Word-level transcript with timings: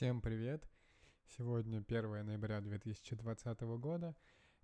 Всем 0.00 0.22
привет! 0.22 0.66
Сегодня 1.36 1.84
1 1.86 2.24
ноября 2.24 2.62
2020 2.62 3.60
года. 3.60 4.16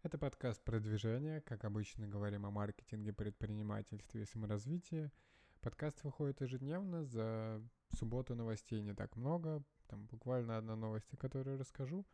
Это 0.02 0.16
подкаст 0.16 0.64
продвижения. 0.64 1.42
Как 1.42 1.66
обычно, 1.66 2.08
говорим 2.08 2.46
о 2.46 2.50
маркетинге, 2.50 3.12
предпринимательстве 3.12 4.22
и 4.22 4.24
саморазвитии. 4.24 5.10
Подкаст 5.60 6.02
выходит 6.04 6.40
ежедневно. 6.40 7.04
За 7.04 7.62
субботу 7.98 8.34
новостей 8.34 8.80
не 8.80 8.94
так 8.94 9.14
много. 9.16 9.62
Там 9.88 10.06
буквально 10.06 10.56
одна 10.56 10.74
новость, 10.74 11.12
о 11.12 11.18
которой 11.18 11.58
расскажу. 11.58 12.06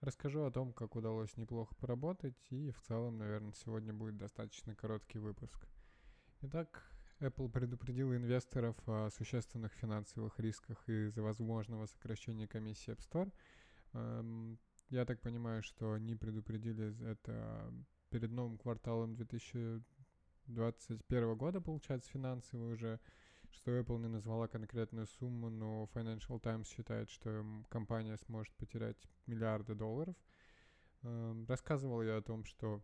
Расскажу 0.00 0.44
о 0.44 0.52
том, 0.52 0.72
как 0.72 0.94
удалось 0.94 1.36
неплохо 1.36 1.74
поработать. 1.74 2.38
И 2.50 2.70
в 2.70 2.80
целом, 2.82 3.18
наверное, 3.18 3.54
сегодня 3.54 3.92
будет 3.92 4.16
достаточно 4.16 4.76
короткий 4.76 5.18
выпуск. 5.18 5.66
Итак, 6.42 6.88
Apple 7.20 7.50
предупредила 7.50 8.16
инвесторов 8.16 8.76
о 8.86 9.10
существенных 9.10 9.72
финансовых 9.72 10.38
рисках 10.38 10.88
из-за 10.88 11.20
возможного 11.20 11.86
сокращения 11.86 12.46
комиссии 12.46 12.92
App 12.92 13.00
Store. 13.00 13.32
Эм, 13.94 14.56
я 14.90 15.04
так 15.04 15.20
понимаю, 15.20 15.64
что 15.64 15.94
они 15.94 16.14
предупредили 16.14 16.94
это 17.10 17.74
перед 18.10 18.30
новым 18.30 18.56
кварталом 18.56 19.16
2021 19.16 21.36
года, 21.36 21.60
получается, 21.60 22.08
финансовый 22.10 22.72
уже, 22.72 23.00
что 23.50 23.76
Apple 23.76 23.98
не 23.98 24.08
назвала 24.08 24.46
конкретную 24.46 25.08
сумму, 25.08 25.50
но 25.50 25.90
Financial 25.94 26.38
Times 26.38 26.68
считает, 26.68 27.10
что 27.10 27.44
компания 27.68 28.16
сможет 28.16 28.54
потерять 28.54 29.08
миллиарды 29.26 29.74
долларов. 29.74 30.14
Эм, 31.02 31.46
рассказывал 31.48 32.02
я 32.02 32.18
о 32.18 32.22
том, 32.22 32.44
что 32.44 32.80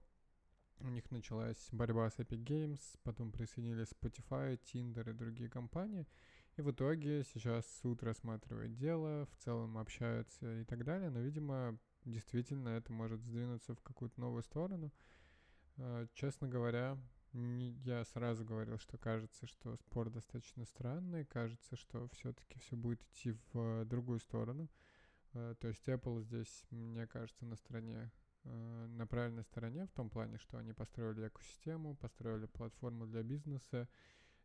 у 0.84 0.91
них 0.91 1.11
началась 1.11 1.69
борьба 1.73 2.11
с 2.11 2.19
Epic 2.19 2.45
Games, 2.45 2.81
потом 3.03 3.33
присоединились 3.33 3.89
Spotify, 3.89 4.61
Tinder 4.62 5.11
и 5.11 5.14
другие 5.14 5.48
компании. 5.48 6.06
И 6.56 6.62
в 6.62 6.70
итоге 6.70 7.25
сейчас 7.25 7.67
суд 7.81 8.03
рассматривает 8.03 8.77
дело, 8.77 9.27
в 9.27 9.36
целом 9.36 9.78
общаются 9.78 10.61
и 10.61 10.64
так 10.64 10.84
далее, 10.84 11.11
но, 11.11 11.20
видимо, 11.20 11.78
действительно 12.05 12.69
это 12.69 12.92
может 12.92 13.22
сдвинуться 13.22 13.75
в 13.75 13.83
какую-то 13.83 14.20
новую 14.20 14.42
сторону. 14.42 14.92
А, 15.78 16.06
честно 16.14 16.48
говоря, 16.48 16.97
я 17.33 18.05
сразу 18.05 18.44
говорил, 18.44 18.78
что 18.78 18.98
кажется, 18.98 19.47
что 19.47 19.77
спор 19.77 20.11
достаточно 20.11 20.64
странный, 20.64 21.25
кажется, 21.25 21.77
что 21.77 22.09
все-таки 22.09 22.61
все 22.61 22.77
будет 22.77 23.03
идти 23.03 23.34
в 23.53 23.84
другую 23.87 24.20
сторону. 24.20 24.69
А, 25.33 25.55
то 25.55 25.69
есть 25.69 25.89
Apple 25.89 26.20
здесь, 26.22 26.64
мне 26.70 27.06
кажется, 27.06 27.47
на 27.47 27.56
стороне 27.56 28.12
Э, 28.12 28.34
на 28.45 29.06
правильной 29.06 29.45
стороне 29.45 29.87
в 29.87 29.92
том 29.92 30.11
плане, 30.11 30.39
что 30.39 30.59
они 30.59 30.73
построили 30.73 31.28
экосистему, 31.28 31.97
построили 31.97 32.47
платформу 32.47 33.06
для 33.06 33.23
бизнеса, 33.23 33.89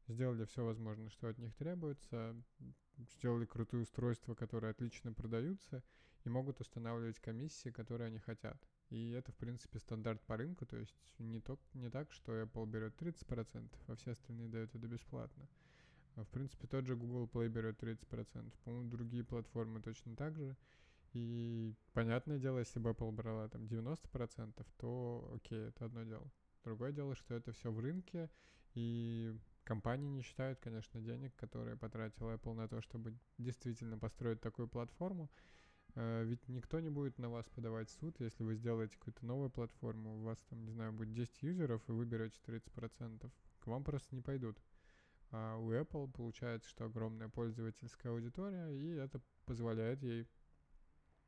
сделали 0.07 0.45
все 0.45 0.63
возможное, 0.63 1.09
что 1.09 1.27
от 1.27 1.37
них 1.37 1.53
требуется, 1.55 2.35
сделали 2.97 3.45
крутые 3.45 3.83
устройства, 3.83 4.35
которые 4.35 4.71
отлично 4.71 5.13
продаются 5.13 5.83
и 6.23 6.29
могут 6.29 6.59
устанавливать 6.59 7.19
комиссии, 7.19 7.69
которые 7.69 8.07
они 8.07 8.19
хотят. 8.19 8.57
И 8.89 9.11
это, 9.11 9.31
в 9.31 9.35
принципе, 9.35 9.79
стандарт 9.79 10.21
по 10.25 10.35
рынку, 10.35 10.65
то 10.65 10.77
есть 10.77 10.95
не, 11.19 11.39
то, 11.39 11.59
не 11.73 11.89
так, 11.89 12.11
что 12.11 12.41
Apple 12.41 12.65
берет 12.65 12.99
30%, 12.99 13.69
а 13.87 13.95
все 13.95 14.11
остальные 14.11 14.49
дают 14.49 14.73
это 14.73 14.87
бесплатно. 14.87 15.47
В 16.15 16.27
принципе, 16.27 16.67
тот 16.67 16.85
же 16.85 16.95
Google 16.95 17.27
Play 17.27 17.47
берет 17.49 17.81
30%. 17.81 18.51
По-моему, 18.63 18.89
другие 18.89 19.23
платформы 19.23 19.81
точно 19.81 20.15
так 20.15 20.35
же. 20.35 20.57
И 21.13 21.73
понятное 21.93 22.37
дело, 22.37 22.59
если 22.59 22.79
бы 22.79 22.91
Apple 22.91 23.11
брала 23.11 23.47
там 23.49 23.63
90%, 23.63 24.65
то 24.77 25.31
окей, 25.35 25.67
это 25.69 25.85
одно 25.85 26.03
дело. 26.03 26.31
Другое 26.63 26.91
дело, 26.91 27.15
что 27.15 27.33
это 27.33 27.51
все 27.51 27.71
в 27.71 27.79
рынке, 27.79 28.29
и 28.75 29.35
компании 29.63 30.09
не 30.09 30.21
считают, 30.21 30.59
конечно, 30.59 30.99
денег, 31.01 31.35
которые 31.35 31.77
потратила 31.77 32.35
Apple 32.35 32.53
на 32.53 32.67
то, 32.67 32.81
чтобы 32.81 33.17
действительно 33.37 33.97
построить 33.97 34.41
такую 34.41 34.67
платформу. 34.67 35.29
Э, 35.95 36.23
ведь 36.23 36.47
никто 36.47 36.79
не 36.79 36.89
будет 36.89 37.17
на 37.17 37.29
вас 37.29 37.47
подавать 37.49 37.89
суд, 37.89 38.19
если 38.19 38.43
вы 38.43 38.55
сделаете 38.55 38.97
какую-то 38.97 39.25
новую 39.25 39.49
платформу, 39.49 40.19
у 40.19 40.23
вас 40.23 40.37
там, 40.49 40.63
не 40.63 40.71
знаю, 40.71 40.93
будет 40.93 41.13
10 41.13 41.41
юзеров, 41.43 41.81
и 41.87 41.91
вы 41.91 42.05
берете 42.05 42.39
30%. 42.45 43.31
К 43.59 43.67
вам 43.67 43.83
просто 43.83 44.15
не 44.15 44.21
пойдут. 44.21 44.61
А 45.31 45.57
у 45.57 45.71
Apple 45.71 46.11
получается, 46.11 46.69
что 46.69 46.85
огромная 46.85 47.29
пользовательская 47.29 48.11
аудитория, 48.11 48.69
и 48.69 48.95
это 48.95 49.21
позволяет 49.45 50.01
ей 50.01 50.27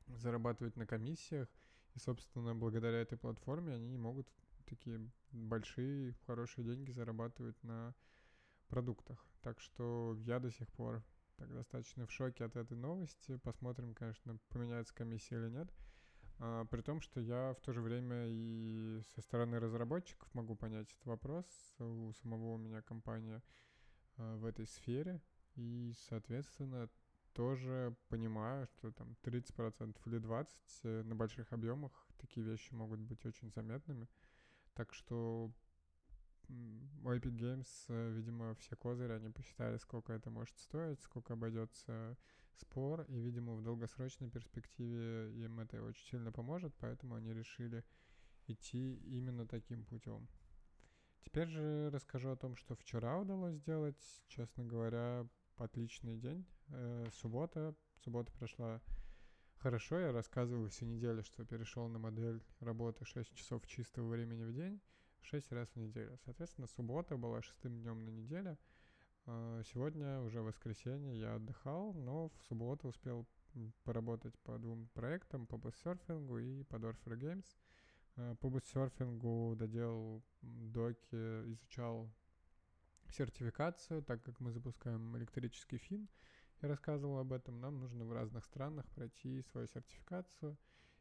зарабатывать 0.07 0.75
на 0.75 0.85
комиссиях. 0.85 1.47
И, 1.95 1.99
собственно, 1.99 2.55
благодаря 2.55 3.01
этой 3.01 3.17
платформе 3.17 3.73
они 3.73 3.97
могут 3.97 4.27
такие 4.65 5.01
большие, 5.31 6.15
хорошие 6.25 6.65
деньги 6.65 6.91
зарабатывать 6.91 7.61
на 7.63 7.93
продуктах. 8.67 9.25
Так 9.41 9.59
что 9.59 10.15
я 10.19 10.39
до 10.39 10.51
сих 10.51 10.71
пор 10.71 11.03
так 11.37 11.53
достаточно 11.53 12.05
в 12.05 12.11
шоке 12.11 12.45
от 12.45 12.55
этой 12.55 12.77
новости. 12.77 13.37
Посмотрим, 13.37 13.93
конечно, 13.93 14.37
поменяется 14.49 14.93
комиссия 14.93 15.37
или 15.37 15.49
нет. 15.49 15.71
А, 16.39 16.65
при 16.65 16.81
том, 16.81 17.01
что 17.01 17.19
я 17.19 17.53
в 17.53 17.61
то 17.61 17.73
же 17.73 17.81
время 17.81 18.25
и 18.27 19.01
со 19.15 19.21
стороны 19.21 19.59
разработчиков 19.59 20.33
могу 20.33 20.55
понять 20.55 20.91
этот 20.91 21.05
вопрос. 21.05 21.45
У 21.79 22.13
самого 22.21 22.53
у 22.53 22.57
меня 22.57 22.81
компания 22.81 23.43
а, 24.17 24.37
в 24.37 24.45
этой 24.45 24.67
сфере. 24.67 25.21
И, 25.55 25.93
соответственно, 26.07 26.89
тоже 27.33 27.95
понимаю, 28.09 28.67
что 28.67 28.91
там 28.91 29.15
30% 29.23 29.97
или 30.05 30.19
20% 30.19 30.47
э, 30.83 31.03
на 31.03 31.15
больших 31.15 31.51
объемах 31.53 31.91
такие 32.17 32.45
вещи 32.45 32.73
могут 32.73 32.99
быть 32.99 33.25
очень 33.25 33.51
заметными. 33.51 34.07
Так 34.73 34.93
что 34.93 35.51
у 36.49 37.09
Epic 37.09 37.37
Games, 37.37 37.67
э, 37.87 38.11
видимо, 38.11 38.55
все 38.55 38.75
козыри, 38.75 39.13
они 39.13 39.29
посчитали, 39.29 39.77
сколько 39.77 40.13
это 40.13 40.29
может 40.29 40.57
стоить, 40.57 41.01
сколько 41.01 41.33
обойдется 41.33 42.17
спор, 42.55 43.01
и, 43.03 43.19
видимо, 43.19 43.55
в 43.55 43.63
долгосрочной 43.63 44.29
перспективе 44.29 45.31
им 45.43 45.59
это 45.59 45.81
очень 45.83 46.05
сильно 46.05 46.31
поможет, 46.31 46.73
поэтому 46.79 47.15
они 47.15 47.33
решили 47.33 47.83
идти 48.47 48.95
именно 49.05 49.47
таким 49.47 49.85
путем. 49.85 50.27
Теперь 51.23 51.47
же 51.47 51.89
расскажу 51.91 52.29
о 52.29 52.35
том, 52.35 52.55
что 52.55 52.75
вчера 52.75 53.19
удалось 53.19 53.55
сделать. 53.55 54.23
Честно 54.27 54.65
говоря, 54.65 55.27
отличный 55.61 56.17
день. 56.17 56.45
Э, 56.69 57.07
суббота. 57.13 57.75
Суббота 58.03 58.31
прошла 58.33 58.81
хорошо. 59.57 59.99
Я 59.99 60.11
рассказывал 60.11 60.67
всю 60.67 60.85
неделю, 60.85 61.23
что 61.23 61.45
перешел 61.45 61.87
на 61.87 61.99
модель 61.99 62.43
работы 62.59 63.05
6 63.05 63.33
часов 63.35 63.65
чистого 63.67 64.07
времени 64.09 64.43
в 64.43 64.53
день, 64.53 64.81
6 65.21 65.51
раз 65.51 65.69
в 65.69 65.75
неделю. 65.77 66.17
Соответственно, 66.25 66.67
суббота 66.67 67.17
была 67.17 67.41
шестым 67.41 67.79
днем 67.81 68.03
на 68.03 68.09
неделе. 68.09 68.57
Э, 69.27 69.61
сегодня 69.71 70.19
уже 70.21 70.41
воскресенье, 70.41 71.19
я 71.19 71.35
отдыхал, 71.35 71.93
но 71.93 72.29
в 72.29 72.41
субботу 72.47 72.87
успел 72.87 73.27
поработать 73.83 74.37
по 74.39 74.57
двум 74.57 74.87
проектам, 74.93 75.45
по 75.45 75.57
бусерфингу 75.57 76.39
и 76.39 76.63
по 76.63 76.77
Dorfer 76.77 77.17
Games. 77.17 77.57
Э, 78.15 78.35
по 78.39 78.49
бусерфингу 78.49 79.55
доделал 79.55 80.23
доки, 80.41 81.15
изучал 81.51 82.11
сертификацию, 83.13 84.03
так 84.03 84.23
как 84.23 84.39
мы 84.39 84.51
запускаем 84.51 85.17
электрический 85.17 85.77
fin. 85.77 86.09
Я 86.61 86.69
рассказывал 86.69 87.17
об 87.19 87.33
этом. 87.33 87.59
Нам 87.59 87.79
нужно 87.79 88.05
в 88.05 88.11
разных 88.11 88.45
странах 88.45 88.89
пройти 88.91 89.41
свою 89.41 89.67
сертификацию. 89.67 90.57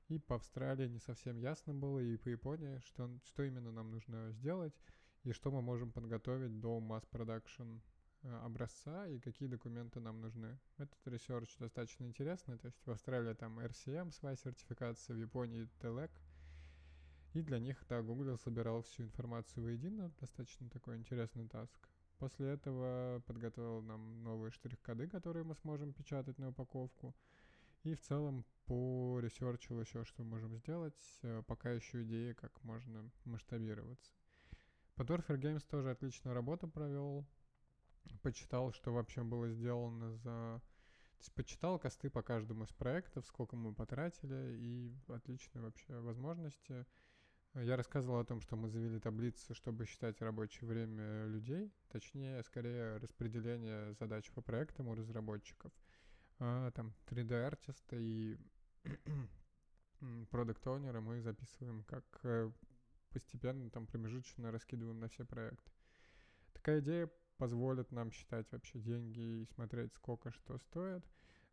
И 0.09 0.19
по 0.19 0.37
Австралии 0.37 0.89
не 0.89 0.99
совсем 0.99 1.37
ясно 1.39 1.73
было, 1.73 2.01
и 2.01 2.17
по 2.17 2.29
Японии, 2.29 2.81
что, 2.81 3.09
что 3.25 3.45
именно 3.45 3.71
нам 3.71 3.91
нужно 3.91 4.33
сделать, 4.33 4.75
и 5.23 5.33
что 5.33 5.53
мы 5.53 5.63
можем 5.63 5.93
подготовить 5.93 6.59
до 6.59 6.81
mass 6.81 7.09
production 7.09 7.79
э, 8.23 8.37
образца, 8.39 9.07
и 9.07 9.21
какие 9.21 9.49
документы 9.49 10.01
нам 10.01 10.21
нужны. 10.21 10.59
Этот 10.79 10.99
research 11.07 11.57
достаточно 11.59 12.05
интересный, 12.05 12.59
то 12.59 12.67
есть 12.67 12.85
в 12.85 12.91
Австралии 12.91 13.35
там 13.35 13.61
RCM, 13.61 14.11
своя 14.11 14.35
сертификация, 14.35 15.15
в 15.15 15.21
Японии 15.21 15.69
TELEC, 15.81 16.11
и 17.33 17.43
для 17.43 17.61
них, 17.61 17.85
да, 17.89 18.03
гуглил, 18.03 18.37
собирал 18.39 18.83
всю 18.83 19.05
информацию 19.05 19.63
воедино, 19.63 20.13
достаточно 20.19 20.69
такой 20.69 20.97
интересный 20.97 21.47
task. 21.47 21.89
После 22.21 22.51
этого 22.51 23.23
подготовил 23.27 23.81
нам 23.81 24.23
новые 24.23 24.51
штрих-коды, 24.51 25.09
которые 25.09 25.43
мы 25.43 25.55
сможем 25.55 25.95
печатать 25.95 26.39
на 26.39 26.51
упаковку. 26.51 27.15
И 27.83 27.95
в 27.95 28.01
целом 28.03 28.45
по 28.67 29.19
research 29.21 29.74
у 29.74 29.81
еще, 29.81 30.05
что 30.05 30.23
можем 30.23 30.55
сделать, 30.59 31.19
э, 31.23 31.43
пока 31.47 31.73
еще 31.73 32.03
идеи, 32.03 32.35
как 32.35 32.63
можно 32.63 33.11
масштабироваться. 33.25 34.13
По 34.97 35.03
Dorfer 35.03 35.39
Games 35.39 35.67
тоже 35.67 35.93
отличную 35.93 36.35
работу 36.35 36.69
провел. 36.69 37.27
Почитал, 38.21 38.75
что 38.75 38.93
вообще 38.93 39.23
было 39.23 39.49
сделано 39.49 40.15
за... 40.17 40.61
То 40.61 41.21
есть 41.21 41.33
почитал 41.33 41.79
cost 41.79 42.04
ы 42.04 42.11
по 42.11 42.23
каждому 42.23 42.65
из 42.65 42.73
проектов, 42.73 43.25
сколько 43.25 43.57
мы 43.57 43.75
потратили, 43.75 44.57
и 44.59 44.95
отличные 45.09 45.63
вообще 45.63 45.99
возможности. 46.01 46.85
Я 47.55 47.77
рассказывал 47.77 48.21
о 48.21 48.25
том, 48.25 48.41
что 48.41 48.55
мы 48.55 48.69
завели 48.69 49.01
таблицу, 49.01 49.55
чтобы 49.55 49.85
считать 49.85 50.23
рабочее 50.23 50.69
время 50.69 51.27
людей, 51.27 51.73
точнее, 51.89 52.45
скорее 52.45 52.99
распределение 52.99 53.93
задач 53.95 54.31
по 54.31 54.41
проектам 54.41 54.87
у 54.87 54.95
разработчиков. 54.95 55.73
А, 56.39 56.71
там 56.71 56.95
3D-артисты 57.07 57.97
и 57.99 58.39
продукт 60.31 60.65
оунеры 60.65 61.01
мы 61.01 61.21
записываем, 61.23 61.83
как 61.85 62.05
э, 62.23 62.53
постепенно 63.11 63.69
там 63.69 63.87
промежуточно 63.87 64.53
раскидываем 64.53 65.01
на 65.01 65.09
все 65.09 65.25
проекты. 65.25 65.73
Такая 66.53 66.81
идея 66.81 67.11
позволит 67.37 67.91
нам 67.91 68.13
считать 68.13 68.47
вообще 68.53 68.79
деньги 68.79 69.43
и 69.43 69.47
смотреть, 69.55 69.93
сколько 69.95 70.31
что 70.31 70.57
стоит. 70.59 71.05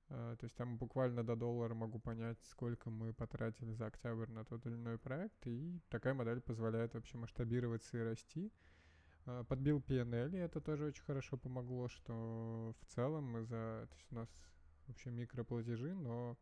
А, 0.09 0.35
то 0.35 0.45
есть 0.45 0.55
там 0.55 0.77
буквально 0.77 1.23
до 1.23 1.35
доллара 1.35 1.73
могу 1.73 1.99
понять, 1.99 2.37
сколько 2.43 2.89
мы 2.89 3.13
потратили 3.13 3.73
за 3.73 3.87
октябрь 3.87 4.29
на 4.29 4.45
тот 4.45 4.65
или 4.65 4.75
иной 4.75 4.97
проект, 4.97 5.45
и 5.47 5.81
такая 5.89 6.13
модель 6.13 6.41
позволяет 6.41 6.93
вообще 6.93 7.17
масштабироваться 7.17 7.97
и 7.97 8.01
расти. 8.01 8.51
А, 9.25 9.43
подбил 9.43 9.79
P&L, 9.79 10.33
и 10.35 10.39
это 10.39 10.61
тоже 10.61 10.85
очень 10.85 11.03
хорошо 11.03 11.37
помогло, 11.37 11.89
что 11.89 12.73
в 12.79 12.85
целом 12.85 13.25
мы 13.25 13.43
за... 13.43 13.87
То 13.89 13.95
есть 13.95 14.11
у 14.11 14.15
нас 14.15 14.29
вообще 14.87 15.09
микроплатежи, 15.09 15.93
но 15.93 16.37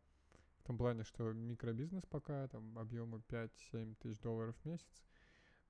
в 0.60 0.62
том 0.62 0.78
плане, 0.78 1.02
что 1.02 1.32
микробизнес 1.32 2.04
пока, 2.06 2.46
там 2.48 2.78
объемы 2.78 3.20
5-7 3.28 3.96
тысяч 3.96 4.20
долларов 4.20 4.54
в 4.62 4.64
месяц, 4.64 5.04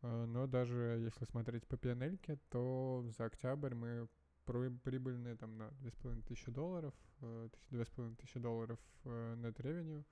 а, 0.02 0.26
но 0.26 0.46
даже 0.46 1.00
если 1.02 1.24
смотреть 1.24 1.66
по 1.66 1.76
P&L, 1.76 2.38
то 2.50 3.06
за 3.16 3.24
октябрь 3.24 3.74
мы 3.74 4.08
прибыльные 4.46 5.36
там 5.36 5.56
на 5.58 5.70
2500 5.80 6.54
долларов, 6.54 6.94
э, 7.20 7.48
то 7.50 7.56
есть 7.58 7.70
2500 7.70 8.42
долларов 8.42 8.78
net 9.04 9.56
revenue. 9.56 10.04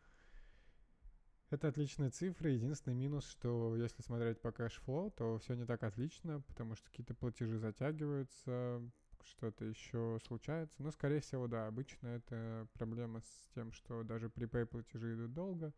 Это 1.51 1.69
отличные 1.69 2.11
цифры. 2.11 2.51
Единственный 2.51 2.95
минус, 2.95 3.27
что 3.27 3.77
если 3.77 4.03
смотреть 4.03 4.41
по 4.41 4.51
cash 4.51 4.77
flow, 4.77 5.11
то 5.11 5.39
все 5.39 5.55
не 5.55 5.65
так 5.65 5.83
отлично, 5.85 6.41
потому 6.43 6.75
что 6.75 6.91
какие-то 6.91 7.15
платежи 7.15 7.59
затягиваются, 7.59 8.83
что-то 9.23 9.65
еще 9.65 10.19
случается. 10.27 10.83
Но, 10.83 10.91
скорее 10.91 11.21
всего, 11.21 11.47
да, 11.47 11.67
обычно 11.67 12.09
это 12.09 12.67
проблема 12.75 13.21
с 13.21 13.51
тем, 13.55 13.73
что 13.73 14.03
даже 14.03 14.31
припей 14.31 14.67
платежи 14.67 15.15
идут 15.15 15.33
долго, 15.33 15.73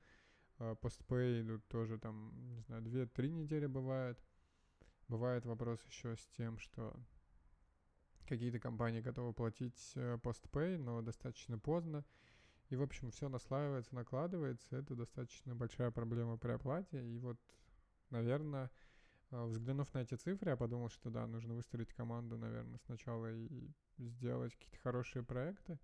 постпей 0.80 1.42
идут 1.42 1.66
тоже 1.68 1.98
там, 1.98 2.32
не 2.54 2.60
знаю, 2.62 2.82
2-3 2.82 3.28
недели 3.30 3.66
бывает. 3.66 4.18
Бывает 5.08 5.44
вопрос 5.44 5.80
еще 5.84 6.16
с 6.16 6.26
тем, 6.36 6.58
что 6.58 6.96
какие-то 8.26 8.58
компании 8.58 9.00
готовы 9.00 9.32
платить 9.32 9.92
э, 9.94 10.18
постпей, 10.22 10.76
но 10.76 11.02
достаточно 11.02 11.58
поздно. 11.58 12.04
И, 12.68 12.76
в 12.76 12.82
общем, 12.82 13.10
все 13.10 13.28
наслаивается, 13.28 13.94
накладывается. 13.94 14.76
Это 14.76 14.94
достаточно 14.94 15.54
большая 15.54 15.90
проблема 15.90 16.36
при 16.36 16.50
оплате. 16.50 17.04
И 17.04 17.18
вот, 17.18 17.38
наверное, 18.10 18.70
э, 19.30 19.44
взглянув 19.44 19.92
на 19.94 19.98
эти 20.02 20.14
цифры, 20.14 20.50
я 20.50 20.56
подумал, 20.56 20.88
что 20.88 21.10
да, 21.10 21.26
нужно 21.26 21.54
выстроить 21.54 21.92
команду, 21.92 22.36
наверное, 22.36 22.78
сначала 22.86 23.32
и 23.32 23.70
сделать 23.98 24.54
какие-то 24.54 24.78
хорошие 24.78 25.22
проекты. 25.22 25.78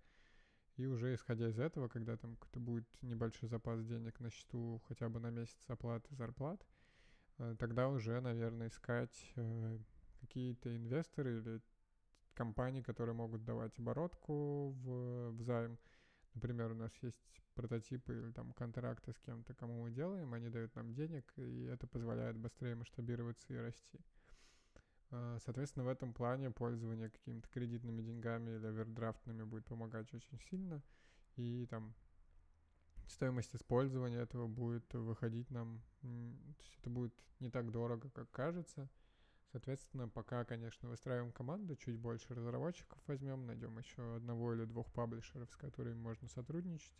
И 0.75 0.85
уже 0.85 1.13
исходя 1.13 1.49
из 1.49 1.59
этого, 1.59 1.87
когда 1.87 2.17
там 2.17 2.35
какой-то 2.35 2.59
будет 2.59 2.87
небольшой 3.01 3.47
запас 3.47 3.83
денег 3.85 4.19
на 4.19 4.29
счету 4.31 4.81
хотя 4.87 5.07
бы 5.07 5.19
на 5.19 5.29
месяц 5.29 5.63
оплаты 5.67 6.13
зарплат, 6.15 6.65
э, 7.37 7.55
тогда 7.59 7.87
уже, 7.87 8.19
наверное, 8.19 8.67
искать 8.67 9.33
какие-то 10.19 10.75
инвесторы 10.75 11.37
или 11.39 11.61
компаний, 12.33 12.81
которые 12.81 13.15
могут 13.15 13.43
давать 13.45 13.77
оборотку 13.79 14.71
в, 14.71 15.31
в 15.31 15.41
займ. 15.41 15.77
Например, 16.33 16.71
у 16.71 16.75
нас 16.75 16.91
есть 17.01 17.41
прототипы 17.53 18.13
или 18.13 18.31
там 18.31 18.51
контракты 18.53 19.13
с 19.13 19.19
кем-то, 19.19 19.53
кому 19.53 19.83
мы 19.83 19.91
делаем, 19.91 20.33
они 20.33 20.49
дают 20.49 20.75
нам 20.75 20.93
денег, 20.93 21.31
и 21.37 21.65
это 21.65 21.87
позволяет 21.87 22.37
быстрее 22.37 22.75
масштабироваться 22.75 23.53
и 23.53 23.57
расти. 23.57 23.99
А, 25.11 25.37
соответственно, 25.45 25.85
в 25.85 25.89
этом 25.89 26.13
плане 26.13 26.49
пользование 26.49 27.09
какими-то 27.09 27.47
кредитными 27.49 28.01
деньгами 28.01 28.55
или 28.55 28.65
овердрафтными 28.65 29.43
будет 29.43 29.65
помогать 29.65 30.11
очень 30.13 30.39
сильно. 30.49 30.81
И 31.35 31.67
там 31.67 31.93
стоимость 33.07 33.55
использования 33.55 34.17
этого 34.17 34.47
будет 34.47 34.91
выходить 34.93 35.49
нам, 35.51 35.81
то 36.01 36.63
есть 36.63 36.77
это 36.79 36.89
будет 36.89 37.13
не 37.39 37.49
так 37.49 37.71
дорого, 37.71 38.09
как 38.09 38.29
кажется, 38.31 38.89
Соответственно, 39.53 40.09
пока, 40.09 40.43
конечно, 40.45 40.89
выстраиваем 40.89 41.31
команду, 41.31 41.75
чуть 41.75 41.95
больше 41.95 42.33
разработчиков 42.33 42.97
возьмем, 43.05 43.45
найдем 43.45 43.77
еще 43.77 44.15
одного 44.15 44.55
или 44.55 44.65
двух 44.65 44.91
паблишеров, 44.91 45.51
с 45.51 45.55
которыми 45.55 45.93
можно 45.93 46.27
сотрудничать. 46.27 46.91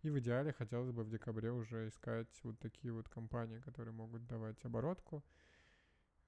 И 0.00 0.08
в 0.08 0.18
идеале 0.18 0.54
хотелось 0.54 0.90
бы 0.90 1.04
в 1.04 1.10
декабре 1.10 1.52
уже 1.52 1.88
искать 1.88 2.40
вот 2.44 2.58
такие 2.60 2.94
вот 2.94 3.10
компании, 3.10 3.58
которые 3.58 3.92
могут 3.92 4.26
давать 4.26 4.56
оборотку. 4.64 5.22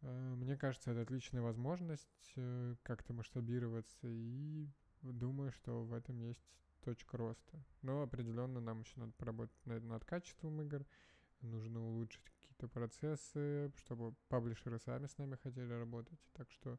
Э, 0.02 0.34
мне 0.36 0.54
кажется, 0.54 0.90
это 0.90 1.00
отличная 1.00 1.40
возможность 1.40 2.32
э, 2.36 2.74
как-то 2.82 3.14
масштабироваться, 3.14 4.06
и 4.06 4.68
думаю, 5.00 5.50
что 5.50 5.82
в 5.82 5.94
этом 5.94 6.18
есть 6.20 6.44
точка 6.82 7.16
роста. 7.16 7.64
Но 7.80 8.02
определенно 8.02 8.60
нам 8.60 8.80
еще 8.82 9.00
надо 9.00 9.12
поработать 9.12 9.64
над, 9.64 9.82
над 9.82 10.04
качеством 10.04 10.60
игр, 10.60 10.84
нужно 11.40 11.82
улучшить 11.82 12.20
какие-то 12.64 12.68
процессы, 12.68 13.72
чтобы 13.78 14.14
паблишеры 14.28 14.78
сами 14.78 15.06
с 15.06 15.18
нами 15.18 15.36
хотели 15.36 15.72
работать. 15.72 16.18
Так 16.32 16.50
что 16.50 16.78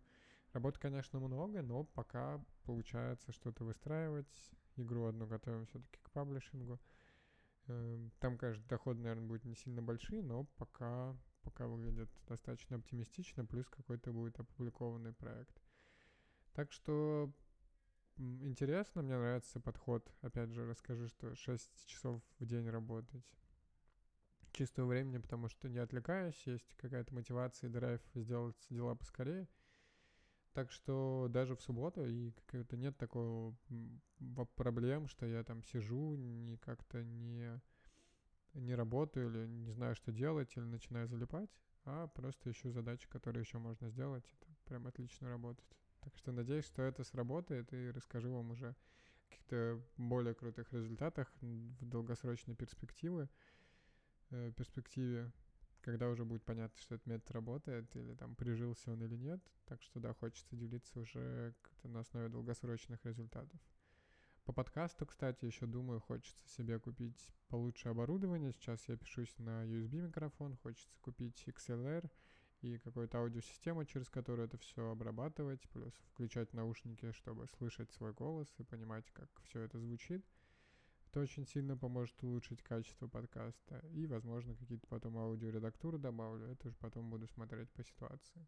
работы, 0.54 0.80
конечно, 0.80 1.20
много, 1.20 1.62
но 1.62 1.84
пока 1.84 2.44
получается 2.64 3.32
что-то 3.32 3.64
выстраивать. 3.64 4.52
Игру 4.78 5.06
одну 5.06 5.28
готовим 5.28 5.66
все-таки 5.66 6.00
к 6.04 6.10
паблишингу. 6.12 6.80
Эм, 7.68 8.12
там, 8.20 8.38
конечно, 8.38 8.64
доходы, 8.68 9.02
наверное, 9.02 9.28
будут 9.28 9.46
не 9.46 9.56
сильно 9.56 9.82
большие, 9.82 10.22
но 10.22 10.46
пока, 10.58 11.16
пока 11.44 11.68
выглядит 11.68 12.10
достаточно 12.28 12.78
оптимистично, 12.78 13.46
плюс 13.46 13.68
какой-то 13.70 14.12
будет 14.12 14.40
опубликованный 14.40 15.14
проект. 15.14 15.62
Так 16.54 16.72
что 16.72 17.32
интересно, 18.18 19.02
мне 19.02 19.18
нравится 19.18 19.60
подход. 19.60 20.12
Опять 20.22 20.50
же, 20.50 20.66
расскажи, 20.66 21.08
что 21.08 21.36
6 21.36 21.88
часов 21.88 22.22
в 22.40 22.46
день 22.46 22.70
работать 22.70 23.26
чистого 24.56 24.88
времени, 24.88 25.18
потому 25.18 25.50
что 25.50 25.70
не 25.70 25.80
отвлекаюсь, 25.80 26.42
есть 26.46 26.76
какая-то 26.76 27.14
мотивация 27.14 27.70
и 27.70 27.74
драйв 27.74 28.02
сделать 28.14 28.56
дела 28.70 28.96
поскорее. 28.96 29.48
Так 30.54 30.72
что 30.72 31.28
даже 31.30 31.56
в 31.56 31.62
субботу 31.62 32.06
и 32.06 32.32
как-то 32.46 32.78
нет 32.78 32.98
такого 32.98 33.54
проблем, 34.56 35.08
что 35.08 35.26
я 35.26 35.44
там 35.44 35.62
сижу, 35.64 36.16
не 36.16 36.58
как-то 36.58 37.04
не, 37.04 37.60
не 38.54 38.74
работаю 38.74 39.30
или 39.30 39.48
не 39.48 39.72
знаю, 39.72 39.96
что 39.96 40.14
делать, 40.14 40.56
или 40.56 40.64
начинаю 40.64 41.10
залипать, 41.10 41.50
а 41.84 42.08
просто 42.08 42.50
ищу 42.50 42.72
задачи, 42.72 43.10
которые 43.10 43.42
еще 43.42 43.58
можно 43.58 43.90
сделать. 43.90 44.24
Это 44.40 44.54
прям 44.64 44.88
отлично 44.88 45.30
работает. 45.30 45.76
Так 46.00 46.16
что 46.16 46.32
надеюсь, 46.32 46.66
что 46.66 46.84
это 46.84 47.04
сработает 47.04 47.74
и 47.74 47.92
расскажу 47.92 48.32
вам 48.32 48.52
уже 48.52 48.70
о 48.70 49.30
каких-то 49.30 49.82
более 49.98 50.36
крутых 50.36 50.72
результатах 50.72 51.34
в 51.42 51.86
долгосрочной 51.86 52.56
перспективе 52.56 53.28
э, 54.36 54.52
перспективе, 54.52 55.32
когда 55.82 56.10
уже 56.10 56.26
будет 56.26 56.44
понятно, 56.44 56.78
что 56.80 56.96
этот 56.96 57.08
метод 57.08 57.32
работает, 57.32 57.96
или 57.96 58.14
там 58.16 58.36
прижился 58.36 58.92
он 58.92 59.04
или 59.04 59.16
нет. 59.16 59.42
Так 59.66 59.82
что 59.82 60.00
да, 60.00 60.14
хочется 60.14 60.56
делиться 60.56 61.00
уже 61.00 61.54
на 61.84 62.02
основе 62.02 62.30
долгосрочных 62.30 63.04
результатов. 63.06 63.60
По 64.46 64.54
подкасту, 64.54 65.06
кстати, 65.08 65.46
еще 65.46 65.66
думаю, 65.66 66.00
хочется 66.00 66.48
себе 66.50 66.80
купить 66.80 67.32
получше 67.48 67.90
оборудование. 67.90 68.52
Сейчас 68.54 68.88
я 68.88 68.96
пишусь 68.96 69.34
на 69.40 69.66
USB 69.66 70.02
микрофон, 70.02 70.56
хочется 70.58 70.96
купить 71.02 71.44
XLR 71.48 72.10
и 72.62 72.78
какую-то 72.78 73.20
аудиосистему, 73.20 73.86
через 73.86 74.10
которую 74.10 74.48
это 74.48 74.58
все 74.58 74.90
обрабатывать, 74.90 75.68
плюс 75.70 75.94
включать 76.12 76.54
наушники, 76.54 77.12
чтобы 77.12 77.48
слышать 77.48 77.92
свой 77.92 78.14
голос 78.14 78.48
и 78.60 78.64
понимать, 78.64 79.10
как 79.14 79.30
все 79.44 79.62
это 79.62 79.80
звучит. 79.80 80.24
Это 81.16 81.22
очень 81.22 81.46
сильно 81.46 81.78
поможет 81.78 82.22
улучшить 82.24 82.62
качество 82.62 83.08
подкаста. 83.08 83.80
И, 83.94 84.06
возможно, 84.06 84.54
какие-то 84.54 84.86
потом 84.88 85.18
аудиоредактуры 85.18 85.98
добавлю. 85.98 86.46
Это 86.48 86.68
уже 86.68 86.76
потом 86.76 87.10
буду 87.10 87.26
смотреть 87.26 87.72
по 87.72 87.86
ситуации. 87.86 88.46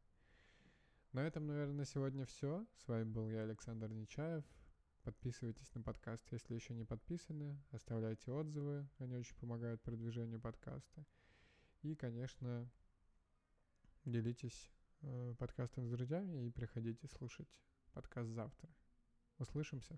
На 1.13 1.25
этом, 1.25 1.47
наверное, 1.47 1.85
сегодня 1.85 2.25
все. 2.25 2.67
С 2.75 2.85
вами 2.89 3.05
был 3.05 3.29
я, 3.29 3.43
Александр 3.43 3.93
Нечаев. 3.93 4.43
Подписывайтесь 5.03 5.73
на 5.75 5.81
подкаст, 5.81 6.29
если 6.29 6.55
еще 6.55 6.73
не 6.73 6.83
подписаны. 6.83 7.57
Оставляйте 7.71 8.33
отзывы, 8.33 8.85
они 8.97 9.15
очень 9.15 9.37
помогают 9.37 9.81
продвижению 9.81 10.41
подкаста. 10.41 11.05
И, 11.83 11.95
конечно, 11.95 12.69
делитесь 14.03 14.73
э, 15.03 15.35
подкастом 15.39 15.87
с 15.87 15.89
друзьями 15.89 16.45
и 16.45 16.51
приходите 16.51 17.07
слушать 17.07 17.47
подкаст 17.93 18.29
завтра. 18.31 18.69
Услышимся. 19.37 19.97